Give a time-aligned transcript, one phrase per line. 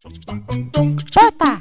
[0.00, 0.32] Pota.
[1.12, 1.52] Pota.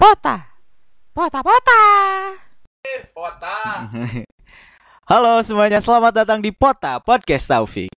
[0.00, 0.36] Pota.
[1.12, 1.80] Pota pota.
[3.12, 3.56] Pota.
[5.04, 7.92] Halo semuanya, selamat datang di Pota Podcast Taufik.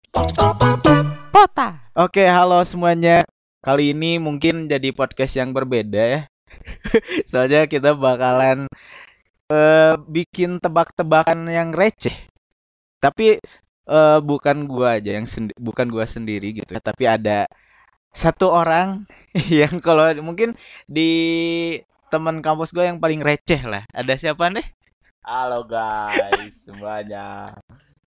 [1.29, 1.85] Pota.
[1.93, 3.21] Oke, halo semuanya.
[3.61, 6.21] Kali ini mungkin jadi podcast yang berbeda ya.
[7.29, 8.65] Soalnya kita bakalan
[9.53, 12.33] eh, bikin tebak-tebakan yang receh.
[13.05, 13.37] Tapi
[13.85, 17.45] eh, bukan gua aja yang sendi- bukan gua sendiri gitu ya, tapi ada
[18.09, 19.05] satu orang
[19.61, 20.57] yang kalau mungkin
[20.89, 21.11] di
[22.09, 23.85] teman kampus gua yang paling receh lah.
[23.93, 24.65] Ada siapa nih?
[25.21, 27.53] Halo guys semuanya.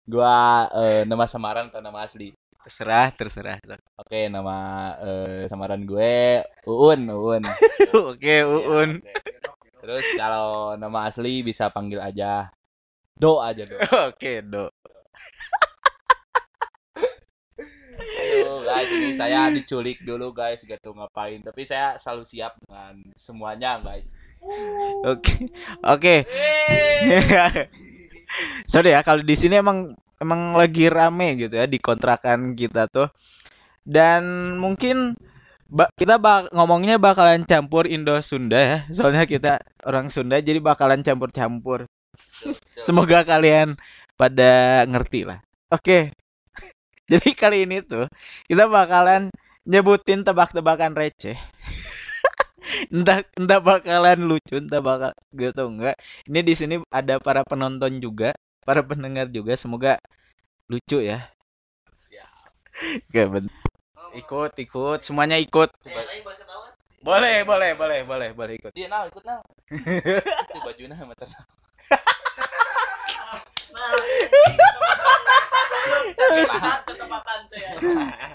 [0.03, 2.35] Gua eh, nama samaran atau nama asli?
[2.67, 3.57] Terserah, terserah.
[4.03, 4.57] Oke, nama
[4.99, 7.43] eh, samaran gue Uun, Uun.
[8.11, 8.99] Oke, Uun.
[8.99, 9.15] Oke.
[9.79, 12.51] Terus kalau nama asli bisa panggil aja
[13.19, 13.83] Do aja Do.
[14.15, 14.71] Oke, Do.
[17.99, 21.43] Aduh guys, ini saya diculik dulu guys, gak tahu ngapain.
[21.43, 24.07] Tapi saya selalu siap dengan semuanya guys.
[25.07, 25.51] Oke.
[25.83, 26.15] Oke.
[28.71, 33.09] Sorry ya kalau di sini emang emang lagi rame gitu ya di kontrakan kita tuh.
[33.83, 35.17] Dan mungkin
[35.67, 38.79] ba- kita bak ngomongnya bakalan campur Indo Sunda ya.
[38.93, 41.89] Soalnya kita orang Sunda jadi bakalan campur-campur.
[42.79, 43.79] Semoga kalian
[44.21, 45.39] pada ngerti lah.
[45.73, 46.13] Oke.
[47.13, 48.07] Jadi kali ini tuh
[48.51, 49.33] kita bakalan
[49.69, 51.39] nyebutin tebak-tebakan receh.
[52.95, 55.97] entah entah bakalan lucu, entah bakal gitu enggak.
[56.29, 58.35] Ini di sini ada para penonton juga,
[58.67, 59.55] para pendengar juga.
[59.57, 59.99] Semoga
[60.71, 61.31] lucu ya.
[63.09, 63.53] Oke, ben-
[64.17, 65.71] Ikut, ikut, semuanya ikut.
[67.03, 68.73] Boleh, boleh, boleh, boleh, boleh ikut.
[68.75, 69.41] Dia nal ikut nal.
[70.51, 71.45] Itu bajunya mata nal.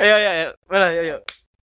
[0.04, 1.18] Ayo, ayo, ayo, boleh, ayo, ayo.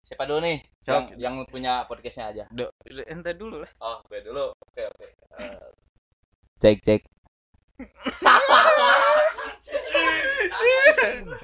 [0.06, 0.58] Siapa dulu nih?
[0.82, 1.14] Siapa?
[1.14, 2.44] Yang, yang punya podcastnya aja.
[2.50, 2.70] Do,
[3.06, 3.70] ente dulu lah.
[3.82, 4.54] Oh, gue dulu.
[4.54, 5.06] Oke, oke.
[5.42, 5.68] Eh,
[6.62, 7.02] cek, cek.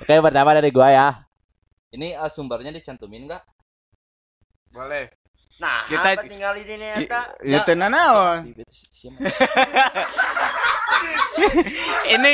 [0.02, 1.08] Oke, pertama dari gua ya.
[1.92, 3.42] Ini eh, sumbernya dicantumin nggak?
[4.72, 5.12] Boleh.
[5.62, 7.22] Nah, Kita- apa tinggal di ini Ki- eta?
[7.46, 8.50] Ya tenan naon.
[12.14, 12.32] Ini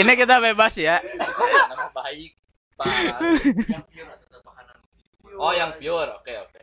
[0.00, 0.98] ini kita bebas ya.
[0.98, 2.30] Nama baik.
[3.70, 4.74] Yang pure atau tetap makanan?
[5.38, 6.10] Oh, yang pure.
[6.18, 6.60] Oke, oke.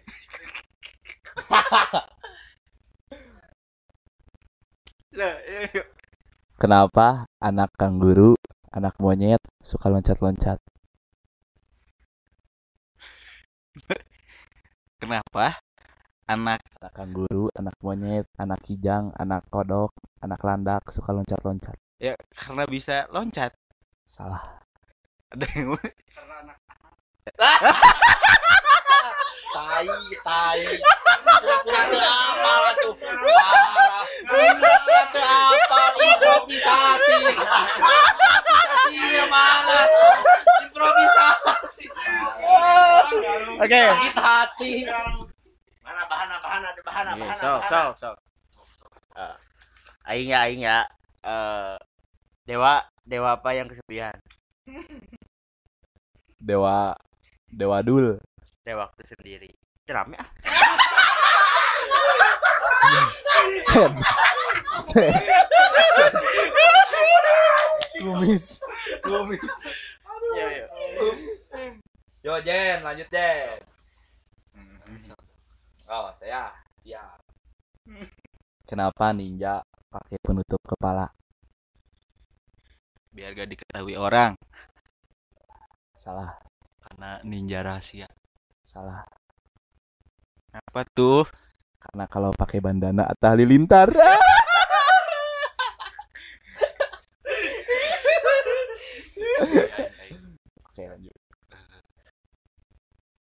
[6.61, 8.35] Kenapa anak kanguru,
[8.71, 10.59] anak monyet suka loncat-loncat?
[15.01, 15.57] Kenapa?
[16.31, 19.91] Anak Anak kanguru, anak monyet, anak kijang, anak kodok,
[20.23, 21.75] anak landak suka loncat-loncat.
[21.99, 23.51] ya karena bisa loncat.
[24.07, 24.63] Salah.
[25.35, 25.75] Ada yang
[29.51, 29.87] Tai,
[30.23, 30.63] tai.
[31.43, 32.95] Pura-pura teu apal atuh.
[32.95, 34.03] Parah.
[34.23, 37.19] Pura-pura teu apal improvisasi.
[37.35, 39.79] Improvisasinya mana?
[40.63, 41.85] Improvisasi.
[43.59, 43.83] Oke.
[43.91, 44.73] Sakit hati.
[47.67, 48.17] Sok sok.
[49.17, 49.35] Eh,
[50.07, 50.77] aing ya aing ya.
[51.21, 51.77] Eh,
[52.47, 54.15] dewa dewa apa yang kesepian?
[56.41, 56.97] Dewa
[57.53, 58.17] Dewa Dul.
[58.65, 59.51] Dewa waktu sendiri.
[59.85, 60.29] Cerame ah.
[63.61, 63.93] Sen.
[65.95, 66.13] Sen.
[68.01, 68.57] Kumis.
[69.05, 69.55] Kumis.
[72.25, 73.70] Yo Jen, lanjut Jen.
[75.91, 77.19] Oh, saya siap.
[78.63, 79.59] Kenapa ninja
[79.91, 81.11] pakai penutup kepala?
[83.11, 84.39] Biar gak diketahui orang.
[85.99, 86.39] Salah,
[86.79, 88.07] karena ninja rahasia
[88.63, 89.03] salah.
[90.55, 91.27] Apa tuh?
[91.75, 93.91] Karena kalau pakai bandana Atta Halilintar.
[100.71, 101.10] Oke, lanjut.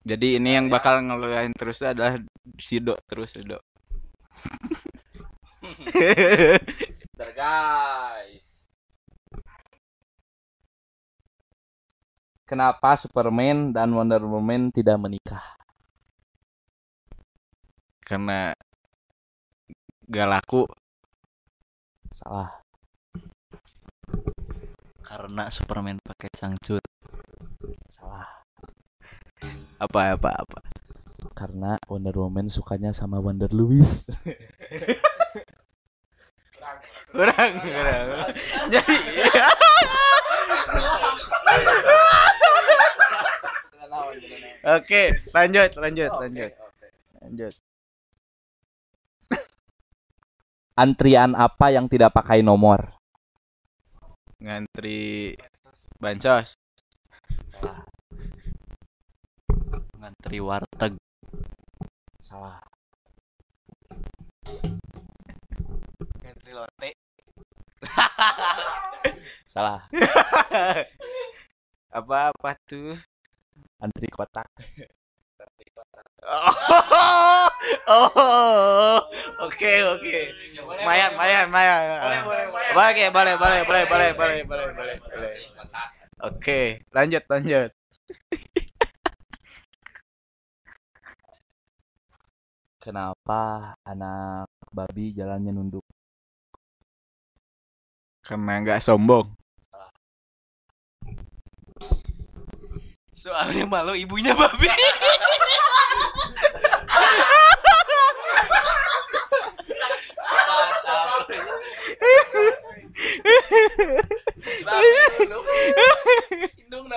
[0.08, 2.16] Jadi ini yang bakal ngeluarin terus adalah
[2.56, 3.60] si Do terus Do.
[7.12, 8.72] Bentar, guys.
[12.48, 15.44] Kenapa Superman dan Wonder Woman tidak menikah?
[18.00, 18.56] Karena
[20.08, 20.64] gak laku.
[22.16, 22.64] Salah.
[25.08, 27.17] karena Superman pakai sangcut Salah.
[29.78, 30.60] Apa apa apa?
[31.38, 34.10] Karena Wonder Woman sukanya sama Wonder Louis
[37.12, 38.06] kurang, kurang.
[38.70, 38.96] Jadi
[44.68, 46.52] Oke, lanjut, lanjut, lanjut.
[47.24, 47.54] Lanjut.
[50.84, 53.00] Antrian apa yang tidak pakai nomor?
[54.44, 55.40] Ngantri
[56.04, 56.60] bansos.
[59.98, 60.94] Ngantri warteg.
[62.22, 62.62] Salah.
[66.22, 66.90] Ngantri lote.
[69.54, 69.90] Salah.
[71.98, 72.94] Apa apa tuh?
[73.82, 74.46] Antri kotak.
[77.88, 79.00] Oh, oh,
[79.48, 80.20] oke oke.
[80.84, 82.28] Mayan, mayan, mayan.
[82.76, 84.12] Boleh, boleh, boleh, boleh, boleh, boleh,
[84.44, 84.98] boleh, boleh, boleh.
[86.28, 87.72] Oke, lanjut, lanjut.
[92.88, 95.84] Kenapa anak babi jalannya nunduk?
[98.24, 99.28] Karena nggak sombong.
[103.12, 104.72] Soalnya malu ibunya babi.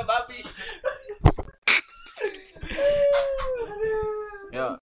[0.01, 0.43] Babi.
[4.51, 4.75] Yo,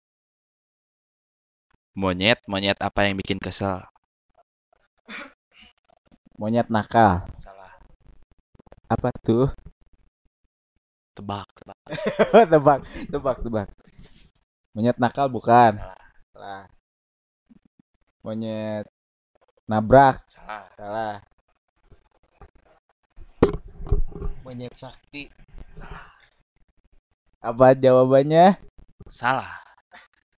[2.19, 3.79] Monyet, monyet apa yang bikin kesel?
[6.35, 7.23] monyet nakal.
[7.39, 7.79] Salah.
[8.91, 9.47] Apa tuh?
[11.15, 11.79] Tebak, tebak.
[12.51, 13.69] tebak, tebak, tebak.
[14.75, 15.79] Monyet nakal bukan?
[15.79, 16.03] Salah.
[16.35, 16.63] Salah.
[18.27, 18.91] Monyet
[19.71, 20.19] nabrak.
[20.27, 20.67] Salah.
[20.75, 21.17] Salah.
[24.43, 25.31] Monyet sakti.
[27.39, 28.59] Apa jawabannya?
[29.07, 29.68] Salah.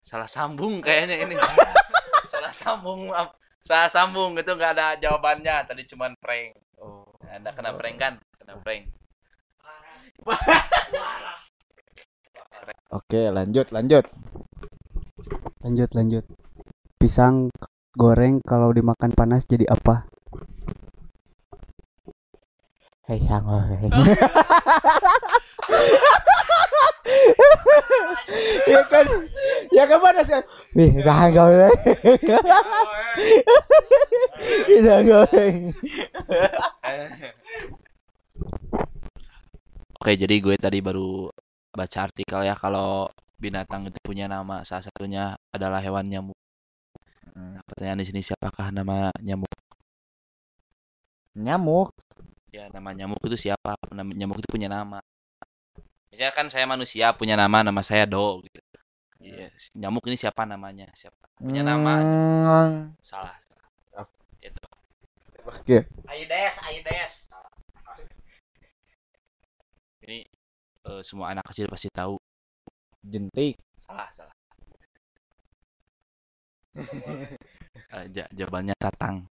[0.10, 1.38] Salah sambung kayaknya ini.
[2.34, 3.14] Salah sambung.
[3.14, 3.30] Am.
[3.62, 5.70] Salah sambung itu nggak ada jawabannya.
[5.70, 6.58] Tadi cuman prank.
[6.82, 7.06] Oh.
[7.30, 8.18] Anda kena prank kan?
[8.42, 8.90] Kena prank.
[12.98, 14.10] Oke, lanjut, lanjut.
[15.62, 16.26] Lanjut lanjut.
[16.98, 17.54] Pisang
[17.94, 20.10] goreng kalau dimakan panas jadi apa?
[23.06, 23.94] Hei, goreng.
[28.70, 29.06] ya kan,
[29.74, 30.44] ya kan panas kan.
[30.78, 31.76] Wih, pisang goreng.
[34.68, 35.56] Pisang goreng.
[40.00, 41.28] Oke, jadi gue tadi baru
[41.76, 44.64] baca artikel ya kalau binatang itu punya nama.
[44.64, 46.38] Salah satunya adalah hewan nyamuk.
[47.36, 49.52] Nah, pertanyaan di sini siapakah nama nyamuk?
[51.36, 51.92] Nyamuk.
[52.50, 53.76] Ya, nama nyamuk itu siapa?
[53.92, 55.00] Nama nyamuk itu punya nama.
[56.10, 58.60] Misalnya kan saya manusia punya nama, nama saya Do gitu.
[59.20, 60.88] Iya, si nyamuk ini siapa namanya?
[60.96, 61.24] Siapa?
[61.38, 62.00] Punya nama?
[62.00, 63.36] Hmm, Salah.
[63.44, 64.08] salah.
[64.40, 64.64] Itu.
[65.44, 65.78] Oke.
[66.08, 67.14] Ayo des, ayo des.
[70.08, 70.20] Ini
[70.90, 72.16] eh, semua anak kecil pasti tahu.
[73.04, 73.60] Jentik.
[73.84, 74.36] Salah, salah.
[78.16, 79.26] Ja- jawabannya tatang.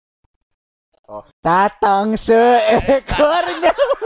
[1.06, 1.22] Oh.
[1.38, 4.00] Datang seekor nyamuk.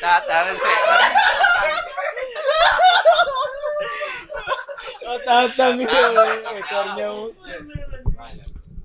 [0.00, 1.00] Datang seekor.
[5.04, 7.36] Oh, datang seekor nyamuk.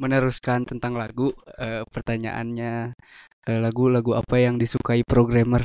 [0.04, 2.92] Meneruskan tentang lagu, uh, pertanyaannya
[3.48, 5.64] eh, lagu-lagu uh, apa yang disukai programmer?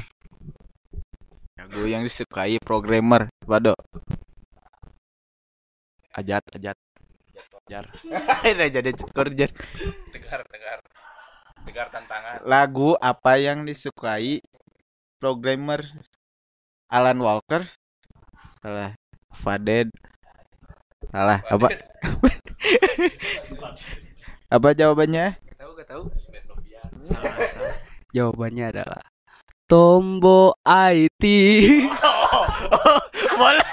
[1.59, 3.75] Lagu yang disukai programmer, Bado.
[6.15, 6.79] Ajat, ajat.
[7.67, 7.85] Ajar.
[8.47, 8.83] ajar.
[8.95, 9.51] Ajar, ajar.
[10.15, 10.79] Tegar, tegar.
[11.69, 12.41] Tegar tantangan.
[12.49, 14.41] Lagu apa yang disukai
[15.21, 15.85] programmer
[16.89, 17.69] Alan Walker?
[18.65, 18.97] Salah.
[19.37, 19.93] Faded.
[21.13, 21.45] Salah.
[21.45, 21.69] Apa?
[24.49, 25.37] Apa jawabannya?
[25.61, 26.09] Tahu gak tahu?
[28.17, 29.05] Jawabannya adalah
[29.69, 31.25] Tombo IT.
[33.37, 33.69] Boleh.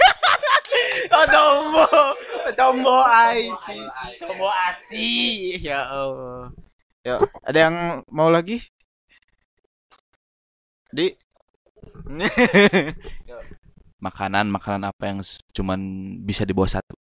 [1.15, 1.87] Oh, Tombo.
[2.59, 3.67] Tombo IT.
[4.19, 4.91] Tombo IT.
[5.63, 6.51] Ya Allah.
[7.05, 8.65] Yuk, ada yang mau lagi?
[10.89, 11.13] Di.
[14.05, 15.19] Makanan, makanan apa yang
[15.53, 15.79] cuman
[16.25, 16.93] bisa di bawah satu?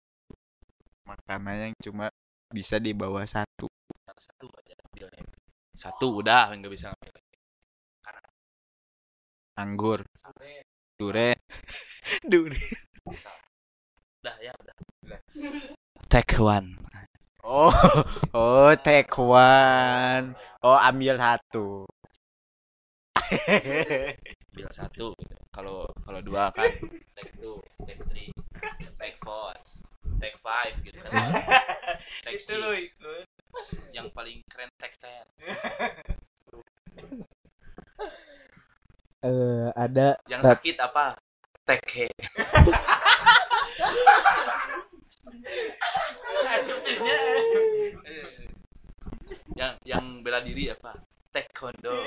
[1.09, 2.13] Makanan yang cuma
[2.53, 3.69] bisa di bawah satu.
[4.17, 4.77] Satu aja.
[5.75, 7.17] Satu udah nggak bisa ngambil.
[9.55, 10.01] Anggur.
[11.01, 11.39] Durian.
[12.23, 12.81] Durian.
[14.25, 14.73] Udah ya udah.
[16.09, 16.81] Take one.
[17.45, 17.69] Oh,
[18.33, 20.33] oh, take one.
[20.65, 21.85] Oh, ambil satu.
[23.21, 25.13] Ambil satu.
[25.13, 25.37] gitu.
[25.53, 26.73] Kalau kalau dua kan
[27.21, 28.33] take two, take three,
[28.97, 29.53] take four,
[30.25, 31.13] take five gitu kan.
[32.25, 32.97] Take six.
[33.93, 35.29] Yang paling keren take ten.
[39.21, 41.13] Eh ada Yang sakit apa?
[46.63, 47.19] Teke.
[49.55, 50.95] yang yang bela diri apa?
[51.35, 51.91] Taekwondo.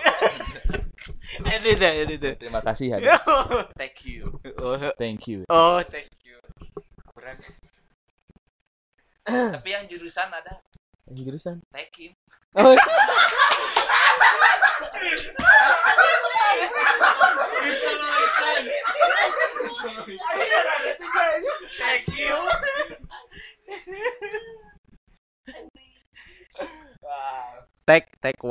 [1.39, 2.36] Ini dah, ini dah.
[2.36, 3.16] Terima kasih ada.
[3.80, 4.39] Thank you.
[4.60, 5.39] Oh, Thank you.
[5.48, 6.39] oh, thank you.
[7.12, 7.39] Kurang.
[9.56, 10.60] Tapi yang jurusan ada
[11.08, 11.56] Yang jurusan.
[11.72, 12.12] Tekim.
[12.56, 12.75] Oh,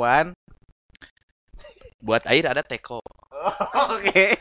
[0.07, 0.31] One.
[1.99, 3.03] Buat air ada teko.
[3.93, 4.39] Oke.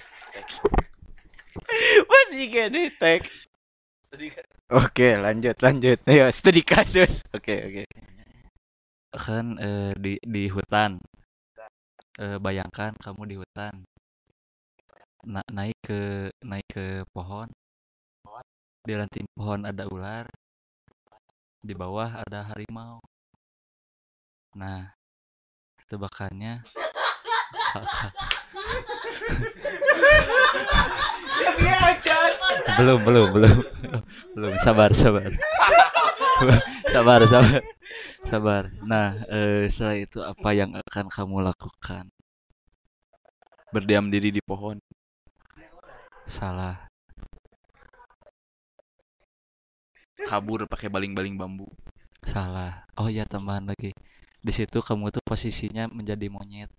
[2.11, 2.83] Masih gini.
[4.07, 4.47] Sedikit.
[4.71, 5.99] Oke, lanjut, lanjut.
[6.07, 7.27] Ayo, studi kasus.
[7.35, 7.85] Oke, oke.
[9.17, 11.01] kan eh, di di hutan.
[12.23, 13.75] Eh, bayangkan kamu di hutan.
[15.27, 17.49] Na- naik ke naik ke pohon.
[18.87, 20.25] Di ranting pohon ada ular.
[21.67, 23.03] Di bawah ada harimau.
[24.57, 24.96] Nah,
[25.87, 26.67] tebakannya.
[32.77, 33.57] Belum belum belum.
[34.37, 35.31] Belum sabar sabar.
[36.93, 37.63] Sabar sabar.
[38.27, 38.63] Sabar.
[38.85, 42.11] Nah eh, setelah itu apa yang akan kamu lakukan?
[43.73, 44.79] Berdiam diri di pohon.
[46.27, 46.91] salah.
[50.27, 51.71] Kabur pakai baling-baling bambu.
[52.27, 52.83] salah.
[52.99, 53.95] Oh ya tambahan lagi
[54.47, 56.71] di situ kamu tuh posisinya menjadi monyet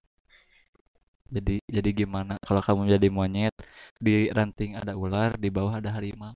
[1.28, 3.56] jadi jadi gimana kalau kamu menjadi monyet
[4.00, 6.32] di ranting ada ular di bawah ada harimau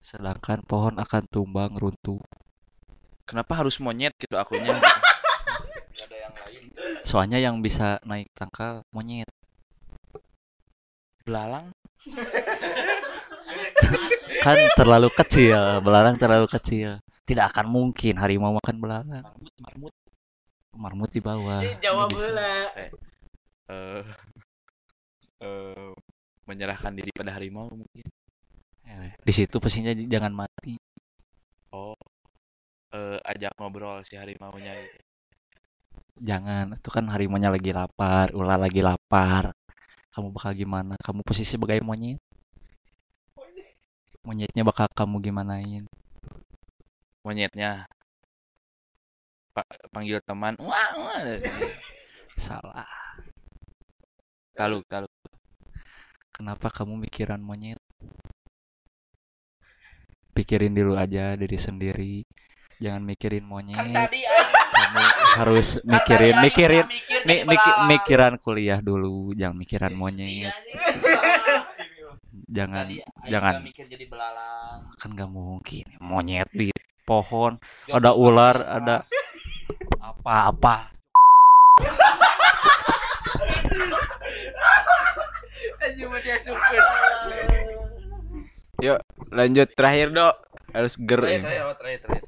[0.00, 2.24] sedangkan pohon akan tumbang runtuh
[3.22, 4.74] Kenapa harus monyet gitu akunya?
[4.74, 6.62] Gak ada yang lain.
[7.06, 9.28] soalnya yang bisa naik tangkal monyet
[11.22, 11.70] Belalang.
[14.42, 19.94] kan terlalu kecil belarang terlalu kecil tidak akan mungkin harimau makan belalang Marmut, marmut.
[20.74, 22.22] marmut di bawah Jawab Ini bisa.
[22.26, 22.52] heula.
[23.72, 24.02] Eh
[25.42, 25.90] eh
[26.44, 28.06] menyerahkan diri pada harimau mungkin.
[28.82, 30.74] Eh, di situ pastinya jangan mati
[31.70, 31.96] Oh.
[32.92, 35.00] Eh ajak ngobrol si harimaunya gitu.
[36.20, 39.56] jangan itu kan harimaunya lagi lapar ular lagi lapar
[40.12, 42.20] kamu bakal gimana kamu posisi sebagai monyet
[44.22, 45.88] monyetnya bakal kamu gimanain
[47.22, 47.86] Monyetnya.
[49.52, 49.62] Pa
[49.92, 50.56] panggil teman.
[50.58, 51.20] Wah, wah.
[52.34, 52.88] salah.
[54.52, 55.08] Kalau kalau
[56.32, 57.78] kenapa kamu mikiran monyet?
[60.32, 62.14] Pikirin dulu aja diri sendiri.
[62.80, 63.78] Jangan mikirin monyet.
[63.78, 65.04] Kamu
[65.38, 66.84] harus mikirin mikirin
[67.28, 69.36] mi- miki- mikiran kuliah dulu.
[69.36, 70.50] Jangan mikiran monyet.
[72.52, 73.54] jangan Tadi Aing jangan.
[73.60, 74.88] mikir jadi belalang.
[74.96, 75.84] kan gak mungkin.
[76.00, 76.72] Monyet di
[77.12, 77.60] pohon
[77.92, 79.04] ada ular ada
[80.00, 80.88] apa-apa
[89.32, 90.34] Lanjut terakhir, Dok.
[90.76, 91.20] Harus ger.
[91.24, 92.24] Terakhir, terakhir, terakhir, terakhir.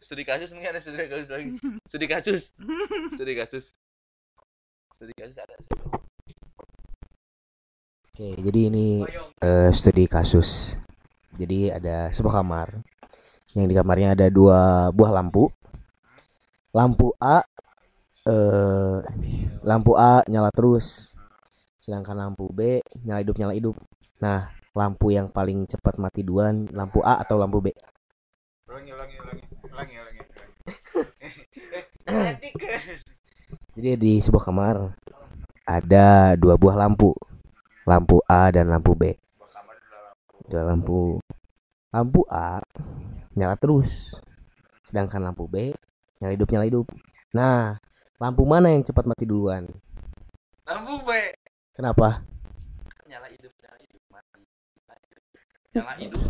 [0.00, 1.50] Studi kasus mungkin ada studi kasus lagi.
[1.88, 2.42] Studi kasus.
[3.16, 3.64] Studi kasus.
[4.92, 5.54] Studi kasus ada.
[8.12, 9.00] Oke, jadi ini
[9.40, 10.76] eh, studi kasus.
[11.40, 12.84] Jadi ada sebuah kamar.
[13.54, 15.50] Yang di kamarnya ada dua buah lampu.
[16.70, 17.42] Lampu A
[18.28, 19.02] eh
[19.66, 21.18] lampu A nyala terus.
[21.82, 23.74] Sedangkan lampu B nyala hidup nyala hidup.
[24.22, 27.74] Nah, lampu yang paling cepat mati duluan lampu A atau lampu B?
[28.70, 29.42] Ulangi, ulangi, ulangi.
[29.66, 30.22] Ulangi, ulangi.
[33.74, 34.94] Jadi di sebuah kamar
[35.66, 37.10] ada dua buah lampu.
[37.82, 39.18] Lampu A dan lampu B.
[40.46, 41.18] Dua lampu.
[41.90, 42.62] Lampu A
[43.36, 44.14] nyala terus.
[44.86, 45.70] Sedangkan lampu B
[46.20, 46.86] nyala hidup nyala hidup.
[47.32, 47.78] Nah,
[48.20, 49.64] lampu mana yang cepat mati duluan?
[50.66, 51.10] Lampu B.
[51.72, 52.22] Kenapa?
[53.08, 54.42] Nyala hidup, nyala hidup, mati.
[55.74, 56.22] Nyala hidup.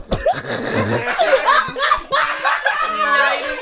[2.90, 3.60] Nyala hidup.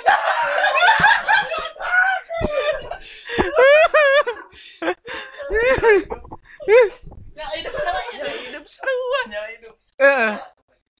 [7.37, 8.19] Nyala hidup, nyala hidup.
[8.19, 9.77] Nyala hidup seru ah, nyala hidup.
[9.99, 10.33] Eh,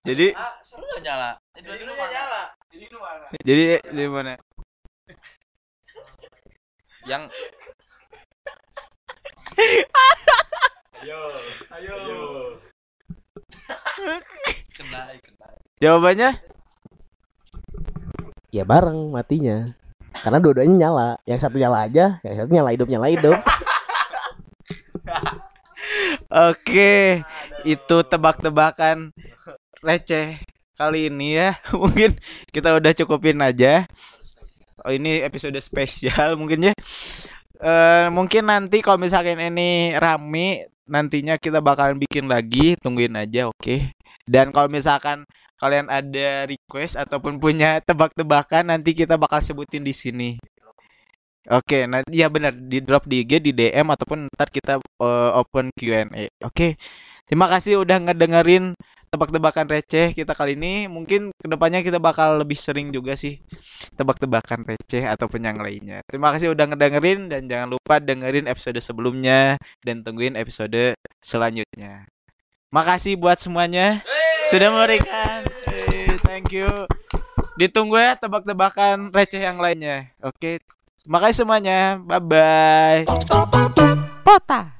[0.07, 1.29] Jadi, Ah, seru ah nyala.
[1.59, 2.41] Dua-duanya nyala.
[3.29, 3.77] Jadi itu mana?
[3.85, 4.33] jadi di mana?
[7.05, 7.23] Yang
[14.73, 15.47] kena, kena.
[15.83, 16.29] Jawabannya?
[18.49, 19.77] Ya bareng matinya.
[20.25, 21.09] Karena dua-duanya nyala.
[21.29, 23.37] Yang satu nyala aja, yang satu nyala hidup nyala hidup.
[26.49, 27.21] Oke,
[27.61, 29.13] itu tebak-tebakan
[29.85, 30.41] receh
[30.79, 31.59] kali ini ya.
[31.81, 32.15] Mungkin
[32.55, 33.83] kita udah cukupin aja.
[34.87, 36.73] Oh, ini episode spesial mungkin ya.
[37.59, 43.91] Eh mungkin nanti kalau misalkan ini rame nantinya kita bakalan bikin lagi, tungguin aja, oke.
[44.23, 45.27] Dan kalau misalkan
[45.59, 50.29] kalian ada request ataupun punya tebak-tebakan nanti kita bakal sebutin di sini.
[51.51, 55.75] Oke, nanti ya benar di drop di IG, di DM ataupun ntar kita eh, open
[55.75, 56.31] Q&A.
[56.47, 56.79] Oke.
[57.29, 58.73] Terima kasih udah ngedengerin
[59.09, 60.85] tebak-tebakan receh kita kali ini.
[60.85, 63.41] Mungkin ke depannya kita bakal lebih sering juga sih
[63.97, 66.05] tebak-tebakan receh ataupun yang lainnya.
[66.05, 72.07] Terima kasih udah ngedengerin dan jangan lupa dengerin episode sebelumnya dan tungguin episode selanjutnya.
[72.69, 74.05] Makasih buat semuanya
[74.53, 75.41] sudah memberikan.
[75.69, 76.69] Eh, thank you.
[77.57, 80.13] Ditunggu ya tebak-tebakan receh yang lainnya.
[80.23, 80.61] Oke.
[81.09, 81.97] Makasih semuanya.
[81.99, 83.01] Bye bye.
[84.23, 84.78] Pota.